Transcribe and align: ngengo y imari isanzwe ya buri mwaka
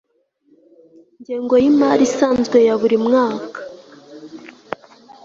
ngengo 1.23 1.53
y 1.63 1.65
imari 1.69 2.03
isanzwe 2.09 2.57
ya 2.67 2.73
buri 2.81 2.97
mwaka 3.05 3.59